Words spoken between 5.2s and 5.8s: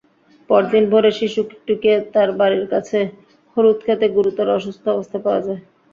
পাওয়া যায়।